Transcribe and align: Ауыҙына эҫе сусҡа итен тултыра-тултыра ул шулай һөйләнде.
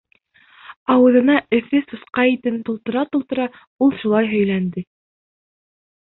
Ауыҙына 0.93 1.33
эҫе 1.57 1.81
сусҡа 1.91 2.23
итен 2.29 2.57
тултыра-тултыра 2.69 3.45
ул 3.89 3.93
шулай 4.05 4.31
һөйләнде. 4.33 4.85